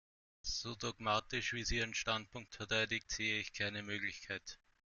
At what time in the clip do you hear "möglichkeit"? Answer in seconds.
3.83-4.57